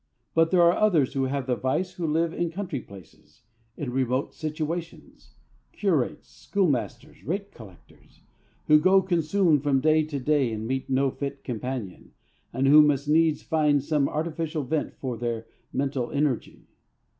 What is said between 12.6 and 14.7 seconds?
who must needs find some artificial